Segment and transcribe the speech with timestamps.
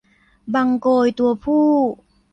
[0.53, 1.65] บังโกรยตัวผู้